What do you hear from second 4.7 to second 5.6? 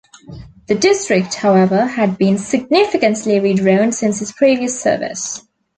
service.